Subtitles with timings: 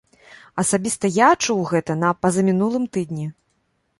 [0.63, 3.27] Асабіста я чуў гэта на пазамінулым тыдні.